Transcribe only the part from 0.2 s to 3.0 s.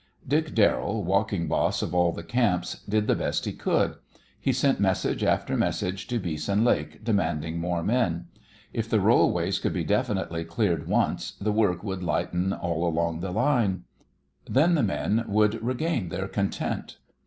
Dick Darrell, walking boss of all the camps,